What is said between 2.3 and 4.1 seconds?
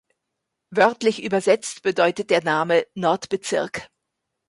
der Name "Nordbezirk".